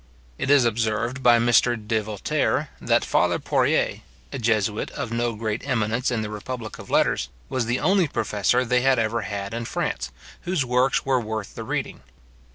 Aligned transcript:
It 0.39 0.49
is 0.49 0.65
observed 0.65 1.21
by 1.21 1.37
Mr. 1.37 1.77
de 1.77 2.01
Voltaire, 2.01 2.69
that 2.81 3.05
father 3.05 3.37
Porée, 3.37 4.01
a 4.33 4.39
jesuit 4.39 4.89
of 4.89 5.11
no 5.11 5.35
great 5.35 5.61
eminence 5.67 6.09
in 6.09 6.23
the 6.23 6.29
republic 6.31 6.79
of 6.79 6.89
letters, 6.89 7.29
was 7.49 7.67
the 7.67 7.79
only 7.79 8.07
professor 8.07 8.65
they 8.65 8.81
had 8.81 8.97
ever 8.97 9.21
had 9.21 9.53
in 9.53 9.65
France, 9.65 10.09
whose 10.41 10.65
works 10.65 11.05
were 11.05 11.21
worth 11.21 11.53
the 11.53 11.63
reading. 11.63 12.01